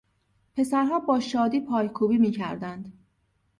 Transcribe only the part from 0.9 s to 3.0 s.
با شادی پایکوبی میکردند.